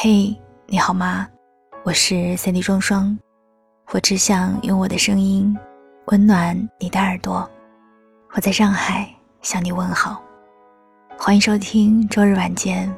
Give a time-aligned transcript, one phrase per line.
[0.00, 0.32] 嘿，
[0.68, 1.26] 你好吗？
[1.84, 3.18] 我是 Cindy 双双，
[3.90, 5.58] 我只想用我的声音
[6.06, 7.50] 温暖你的耳朵。
[8.32, 9.12] 我在上海
[9.42, 10.22] 向你问好，
[11.18, 12.88] 欢迎收听周日晚间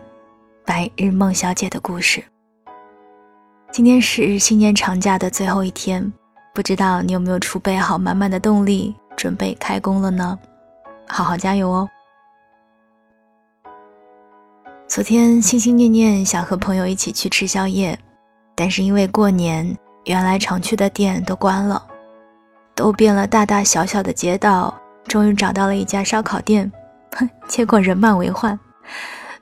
[0.66, 2.22] 白日梦小姐的故事。
[3.72, 6.12] 今天是新年长假的最后一天，
[6.54, 10.38] 不知道你有没有储备好满满的动力，准备开工了呢？
[11.08, 11.88] 好好加油哦！
[14.90, 17.96] 昨天心心念念想和朋友一起去吃宵夜，
[18.56, 21.80] 但是因为过年，原来常去的店都关了，
[22.74, 26.68] 都变了大大小小的街道，终于找到了一家烧烤店，
[27.16, 28.58] 哼结果人满为患，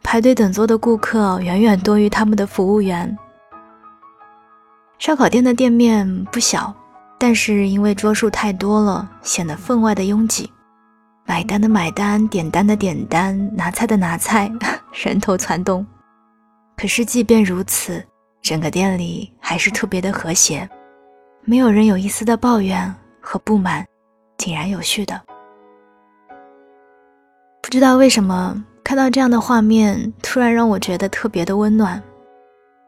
[0.02, 3.16] 排队等座的顾客远远多于他们的服务员。
[4.98, 6.74] 烧烤店的店面不小，
[7.18, 10.52] 但是因为桌数太多了，显得分外的拥挤。
[11.28, 14.50] 买单的买单，点单的点单，拿菜的拿菜，
[15.04, 15.86] 人头攒动。
[16.74, 18.02] 可是即便如此，
[18.40, 20.66] 整个店里还是特别的和谐，
[21.44, 23.84] 没有人有一丝的抱怨和不满，
[24.38, 25.20] 井然有序的。
[27.60, 32.02] 不知道为什么，看到这样的画面，突然让我觉得特别的温暖。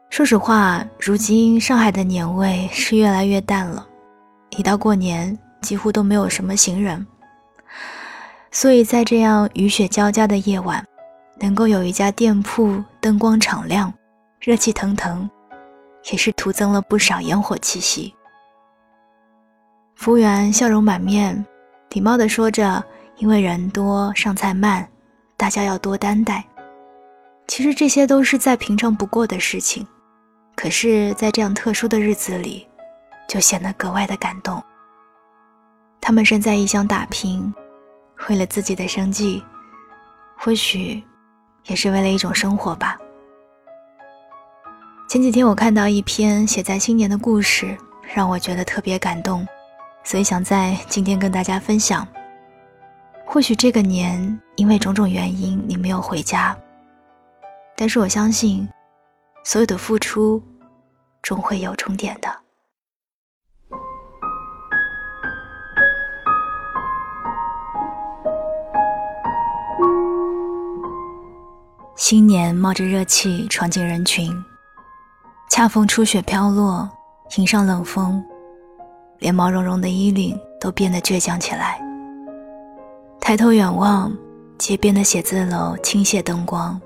[0.09, 3.87] 说实话，如今上海的年味是越来越淡了，
[4.57, 7.05] 一到过年，几乎都没有什么行人。
[8.51, 10.85] 所以在这样雨雪交加的夜晚，
[11.39, 13.91] 能够有一家店铺灯光敞亮、
[14.41, 15.29] 热气腾腾，
[16.11, 18.13] 也是徒增了不少烟火气息。
[19.95, 21.45] 服务员笑容满面，
[21.91, 22.83] 礼貌地说着
[23.17, 24.85] ：“因为人多，上菜慢，
[25.37, 26.43] 大家要多担待。”
[27.47, 29.87] 其实这些都是再平常不过的事情，
[30.55, 32.67] 可是，在这样特殊的日子里，
[33.29, 34.61] 就显得格外的感动。
[36.01, 37.53] 他们身在异乡打拼。
[38.29, 39.43] 为了自己的生计，
[40.37, 41.03] 或许
[41.65, 42.97] 也是为了一种生活吧。
[45.09, 47.77] 前几天我看到一篇写在新年的故事，
[48.13, 49.45] 让我觉得特别感动，
[50.03, 52.07] 所以想在今天跟大家分享。
[53.25, 56.57] 或许这个年因为种种原因你没有回家，
[57.75, 58.67] 但是我相信，
[59.43, 60.41] 所有的付出
[61.21, 62.40] 终会有终点的。
[72.01, 74.35] 新年冒着热气闯进人群，
[75.51, 76.89] 恰逢初雪飘落，
[77.37, 78.21] 迎上冷风，
[79.19, 81.79] 连毛茸茸的衣领都变得倔强起来。
[83.19, 84.11] 抬头远望，
[84.57, 86.81] 街边的写字楼倾泻灯光，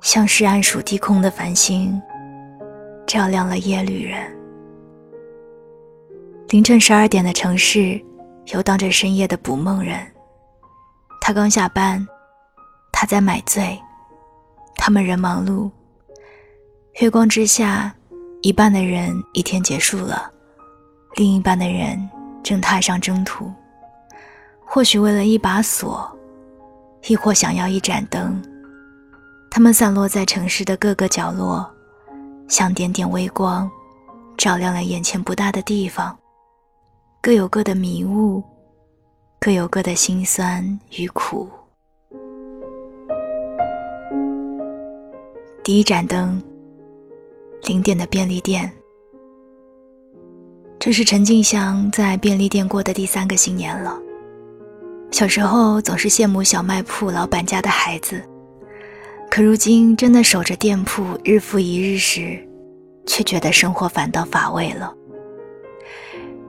[0.00, 2.02] 像是暗属低空的繁星，
[3.06, 4.20] 照亮了夜旅人。
[6.48, 8.04] 凌晨十二点的城市，
[8.46, 9.96] 游荡着深夜的捕梦人。
[11.20, 12.04] 他刚下班，
[12.90, 13.80] 他在买醉。
[14.76, 15.70] 他们仍忙碌，
[17.00, 17.94] 月光之下，
[18.42, 20.30] 一半的人一天结束了，
[21.16, 21.98] 另一半的人
[22.42, 23.50] 正踏上征途。
[24.66, 26.10] 或许为了一把锁，
[27.06, 28.42] 亦或想要一盏灯，
[29.50, 31.68] 他们散落在城市的各个角落，
[32.48, 33.70] 像点点微光，
[34.36, 36.16] 照亮了眼前不大的地方。
[37.22, 38.42] 各有各的迷雾，
[39.40, 41.48] 各有各的辛酸与苦。
[45.64, 46.42] 第一盏灯，
[47.62, 48.70] 零点的便利店。
[50.78, 53.98] 这是陈静香在便利店过的第三个新年了。
[55.10, 58.22] 小时候总是羡慕小卖铺老板家的孩子，
[59.30, 62.46] 可如今真的守着店铺日复一日时，
[63.06, 64.94] 却觉得生活反倒乏味了。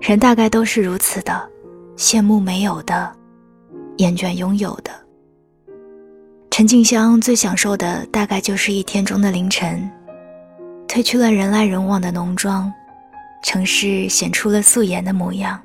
[0.02, 1.50] 人大概都是如此的，
[1.96, 3.16] 羡慕没有的，
[3.96, 5.05] 厌倦拥有的。
[6.58, 9.92] 陈静香最享受的大概就是一天中的凌晨，
[10.88, 12.72] 褪去了人来人往的浓妆，
[13.44, 15.60] 城市显出了素颜的模样。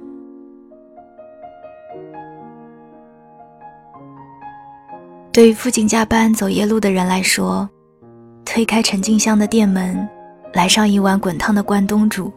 [5.30, 7.70] 对于附近加班走夜路的人来说，
[8.44, 9.96] 推开陈静香的店门，
[10.54, 12.32] 来上一碗滚烫的关东煮，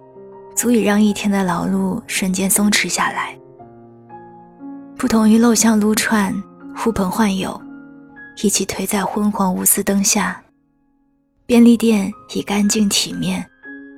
[0.55, 3.35] 足以让一天的劳碌瞬间松弛下来。
[4.95, 6.31] 不同于陋巷撸串，
[6.77, 7.59] 呼朋唤友。
[8.41, 10.41] 一起推在昏黄无丝灯下，
[11.45, 13.45] 便利店以干净体面、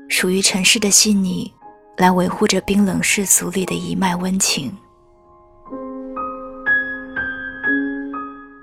[0.10, 1.52] 属于城市的细腻，
[1.98, 4.76] 来维护着冰冷世俗里的一脉温情。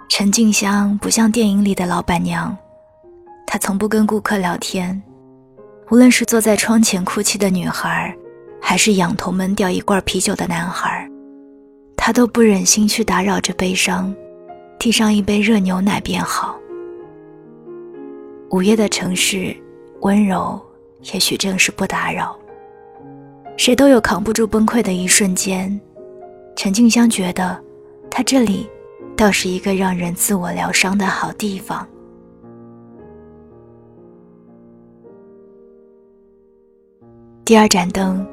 [0.09, 2.55] 陈静香不像电影里的老板娘，
[3.47, 5.03] 她从不跟顾客聊天，
[5.91, 8.15] 无论是坐在窗前哭泣的女孩，
[8.61, 11.11] 还是仰头闷掉一罐啤酒的男孩，
[11.97, 14.15] 她都不忍心去打扰这悲伤。
[14.83, 16.59] 递上一杯热牛奶便好。
[18.51, 19.57] 午夜的城市
[20.01, 20.61] 温柔，
[21.13, 22.37] 也许正是不打扰。
[23.57, 25.81] 谁都有扛不住崩溃的一瞬间。
[26.57, 27.63] 陈静香觉得，
[28.11, 28.69] 他这里
[29.17, 31.87] 倒是一个让人自我疗伤的好地方。
[37.45, 38.27] 第二盏灯，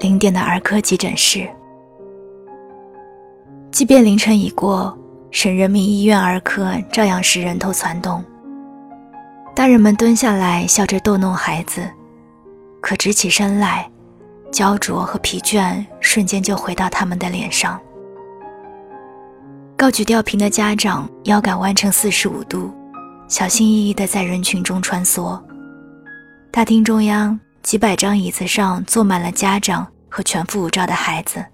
[0.00, 1.48] 零点的儿科急诊室。
[3.70, 4.98] 即便凌晨已过，
[5.30, 8.24] 省人民医院儿科照样是人头攒动。
[9.54, 11.82] 大人们蹲下来笑着逗弄孩子，
[12.80, 13.90] 可直起身来，
[14.52, 17.80] 焦灼和疲倦瞬间就回到他们的脸上。
[19.76, 22.72] 高举吊瓶的家长腰杆弯成四十五度，
[23.28, 25.40] 小心翼翼地在人群中穿梭。
[26.50, 27.38] 大厅中央。
[27.62, 31.44] 几百张椅子上坐满了家长和全副武装的孩子，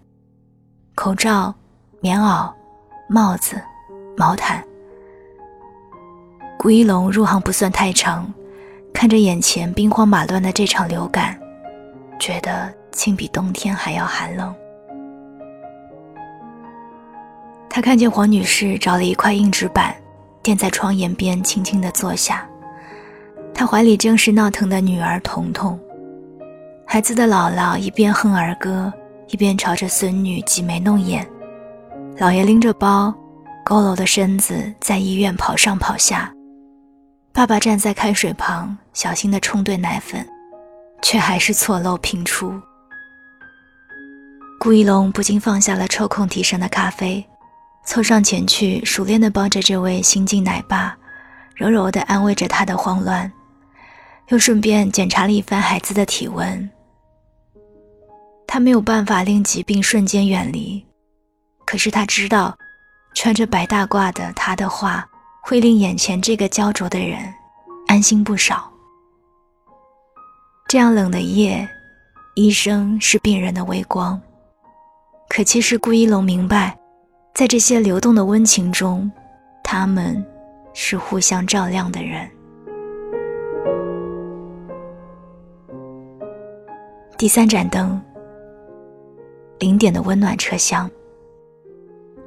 [0.94, 1.52] 口罩、
[2.00, 2.49] 棉袄、
[3.08, 3.61] 帽子、
[4.17, 4.62] 毛毯。
[6.58, 8.32] 顾一龙入行不算太长，
[8.93, 11.38] 看着眼前兵荒马乱的这场流感，
[12.19, 14.53] 觉得竟比冬天还要寒冷。
[17.69, 19.94] 他看见黄女士找了一块硬纸板，
[20.43, 22.49] 垫在窗沿边，轻轻地坐下。
[23.55, 25.79] 她怀里正是闹腾的女儿彤彤。
[26.85, 28.93] 孩子的姥姥一边哼儿歌，
[29.29, 31.25] 一边朝着孙女挤眉弄眼。
[32.19, 33.15] 姥爷拎着包，
[33.67, 36.33] 佝偻的身子在医院跑上跑下。
[37.31, 40.27] 爸爸站在开水旁，小心地冲兑奶粉，
[41.03, 42.59] 却还是错漏频出。
[44.59, 47.23] 顾一龙不禁放下了抽空提神的咖啡，
[47.85, 50.97] 凑上前去，熟练地帮着这位新晋奶爸，
[51.55, 53.31] 柔柔地安慰着他的慌乱，
[54.29, 56.71] 又顺便检查了一番孩子的体温。
[58.47, 60.86] 他没有办法令疾病瞬间远离，
[61.67, 62.57] 可是他知道，
[63.13, 65.05] 穿着白大褂的他的话
[65.43, 67.19] 会令眼前这个焦灼的人
[67.89, 68.73] 安心不少。
[70.69, 71.69] 这样冷的夜，
[72.37, 74.21] 医生是病人的微光，
[75.29, 76.79] 可其实顾一龙明白，
[77.35, 79.11] 在这些流动的温情中，
[79.65, 80.25] 他们
[80.73, 82.31] 是互相照亮的人。
[87.19, 88.01] 第三盏灯。
[89.59, 90.91] 零点的温暖车厢。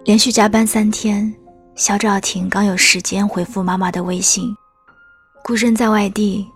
[0.06, 1.32] 连续加班三天，
[1.76, 4.56] 肖兆廷刚有时间回复妈妈的微信。
[5.44, 6.48] 孤身在外地，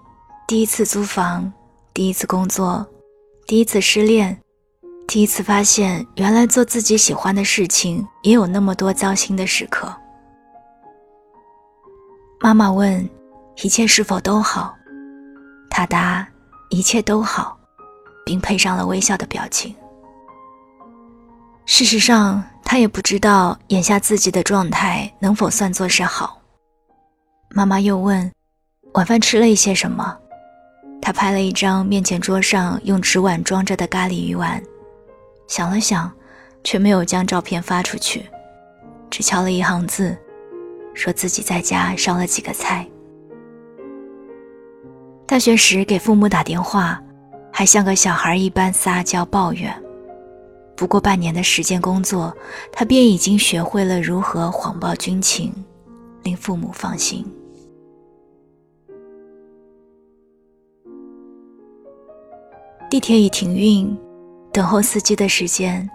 [0.47, 1.51] 第一次租房，
[1.93, 2.85] 第一次工作，
[3.45, 4.39] 第一次失恋，
[5.07, 9.93] 第一次发现原来做自己喜欢的事情也有那么多糟心的时刻。
[12.39, 13.07] 妈妈问
[13.61, 14.73] ：“一切是否都好？”
[15.69, 16.27] 他答
[16.69, 17.57] ：“一切都好，
[18.25, 19.75] 并配上了微笑的表情。”
[21.65, 26.41] 事实上，他也不知道眼下自己的状态能否算作是好。
[27.49, 28.31] 妈妈又问
[28.95, 30.17] ：“晚饭吃了一些什么？”
[30.99, 34.63] 他拍了一张面前桌上用纸碗装着的咖喱鱼丸，
[35.47, 36.11] 想了想，
[36.63, 38.25] 却没有将照片发出去，
[39.11, 40.17] 只敲了一行字，
[40.93, 42.87] 说自己在家烧了几个菜。
[45.27, 46.99] 大学时给父母打电话，
[47.51, 49.82] 还像个小孩一般撒娇抱怨。
[50.75, 52.35] 不过半年的时间工作，
[52.71, 55.53] 他便已经学会了如何谎报军情，
[56.23, 57.25] 令父母放心。
[62.89, 63.97] 地铁已停运，
[64.51, 65.89] 等候司机的时间，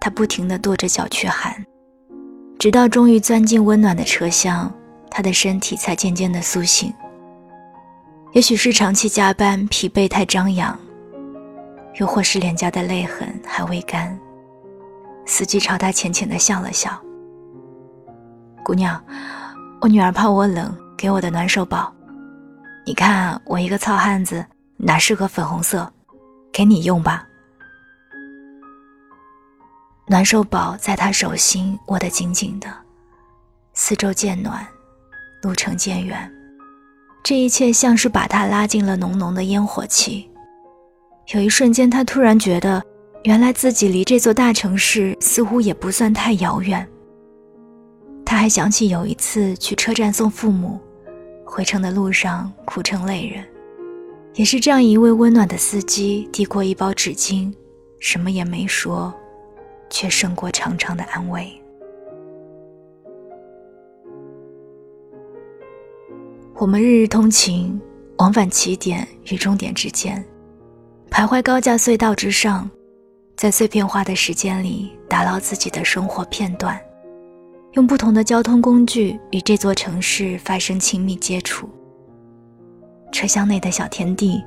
[0.00, 1.64] 他不停地跺着脚去喊，
[2.58, 4.72] 直到终于钻进温暖的车厢，
[5.10, 6.92] 他的身体才渐渐的苏醒。
[8.32, 10.78] 也许是长期加班，疲惫太张扬。
[11.98, 14.18] 又或是脸颊的泪痕还未干，
[15.26, 16.90] 司机朝他浅浅的笑了笑。
[18.64, 19.02] 姑娘，
[19.80, 21.92] 我女儿怕我冷，给我的暖手宝。
[22.86, 24.44] 你看我一个糙汉子，
[24.76, 25.92] 哪适合粉红色？
[26.52, 27.26] 给你用吧。
[30.06, 32.68] 暖手宝在他手心握得紧紧的，
[33.74, 34.66] 四周渐暖，
[35.42, 36.32] 路程渐远，
[37.24, 40.30] 这一切像是把他拉进了浓浓的烟火气。
[41.34, 42.82] 有一瞬间，他突然觉得，
[43.24, 46.88] 原来自己离这座大城市似乎也不算太遥远。
[48.24, 50.80] 他还想起有一次去车站送父母，
[51.44, 53.44] 回程的路上哭成泪人，
[54.36, 57.52] 也是这样一位温暖的司机递过一包纸巾，
[58.00, 59.12] 什么也没说，
[59.90, 61.46] 却胜过长长的安慰。
[66.54, 67.78] 我们日日通勤，
[68.16, 70.24] 往返起点与终点之间。
[71.18, 72.70] 徘徊高架隧道之上，
[73.34, 76.80] 在碎片化的时间里打捞自己的生活片段，
[77.72, 81.68] 用不同的交通工具与这座城市发生亲密接触。
[83.10, 84.40] 车厢内的小天地，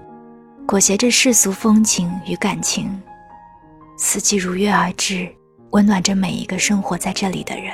[0.65, 2.89] 裹挟着世俗风情与感情，
[3.97, 5.27] 四季如约而至，
[5.71, 7.73] 温暖着每一个生活在这里的人。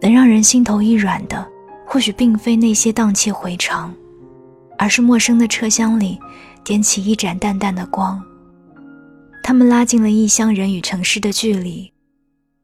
[0.00, 1.46] 能让人心头一软的，
[1.86, 3.94] 或许并非那些荡气回肠，
[4.78, 6.18] 而是陌生的车厢里
[6.64, 8.20] 点起一盏淡淡的光。
[9.42, 11.92] 他们拉近了异乡人与城市的距离，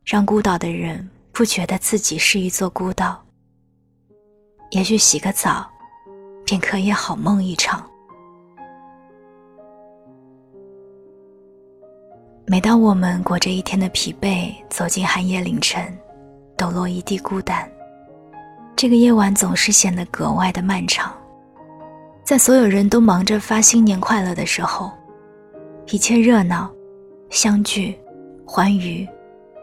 [0.04, 3.22] 让孤岛的人不觉得自己是一座孤岛。
[4.70, 5.70] 也许洗个澡，
[6.44, 7.86] 便可以好梦一场。
[12.46, 15.96] 每当我们裹着一天的疲惫走进寒夜凌晨。
[16.56, 17.66] 抖落一地孤单，
[18.76, 21.10] 这个夜晚总是显得格外的漫长。
[22.30, 24.92] 在所有人都忙着发新年快乐的时候，
[25.88, 26.70] 一切热闹、
[27.28, 27.98] 相聚、
[28.46, 29.04] 欢愉，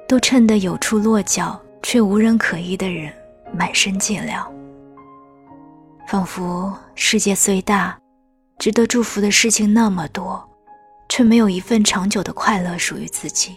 [0.06, 3.10] 都衬得有处落脚却无人可依的人
[3.54, 4.46] 满身寂寥。
[6.10, 7.98] 仿佛世界虽大，
[8.60, 10.46] 值得祝福的事情那么多，
[11.08, 13.56] 却没有一份长久的快乐属于自己。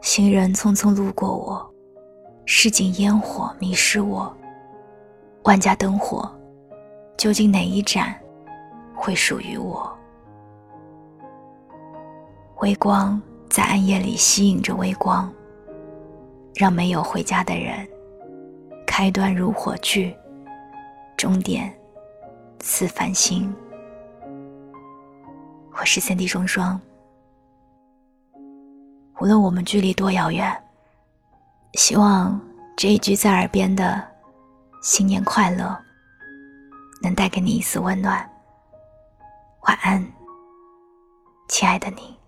[0.00, 1.72] 行人匆匆路过我，
[2.46, 4.36] 市井烟火迷失我。
[5.44, 6.28] 万家灯火，
[7.22, 8.12] 究竟哪一盏
[8.96, 9.96] 会属于我？
[12.56, 15.32] 微光在暗夜里吸引着微光，
[16.56, 17.88] 让没有回家的人，
[18.84, 20.12] 开端如火炬，
[21.16, 21.72] 终点
[22.58, 23.54] 似繁星。
[25.78, 26.80] 我是三弟双双。
[29.20, 30.52] 无论我们距离多遥远，
[31.74, 32.40] 希望
[32.76, 34.02] 这一句在耳边的
[34.82, 35.78] “新年快乐”
[37.02, 38.30] 能带给你一丝温暖。
[39.62, 40.04] 晚安，
[41.48, 42.21] 亲爱的你。